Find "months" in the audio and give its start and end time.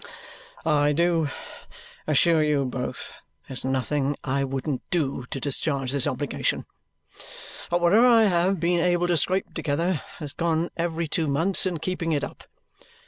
11.27-11.67